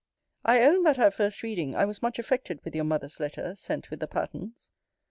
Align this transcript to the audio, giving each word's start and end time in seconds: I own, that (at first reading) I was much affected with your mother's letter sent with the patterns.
I 0.43 0.61
own, 0.63 0.81
that 0.85 0.97
(at 0.97 1.13
first 1.13 1.43
reading) 1.43 1.75
I 1.75 1.85
was 1.85 2.01
much 2.01 2.17
affected 2.17 2.59
with 2.65 2.73
your 2.73 2.85
mother's 2.85 3.19
letter 3.19 3.53
sent 3.53 3.91
with 3.91 3.99
the 3.99 4.07
patterns. 4.07 4.71